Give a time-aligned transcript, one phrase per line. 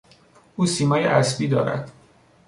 [0.55, 1.91] او سیمای اسبی دارد.